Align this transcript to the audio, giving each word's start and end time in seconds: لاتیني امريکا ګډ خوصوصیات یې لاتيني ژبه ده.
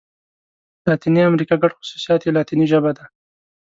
لاتیني 0.87 1.21
امريکا 1.29 1.55
ګډ 1.61 1.71
خوصوصیات 1.77 2.21
یې 2.23 2.31
لاتيني 2.37 2.65
ژبه 2.71 2.91
ده. 2.97 3.03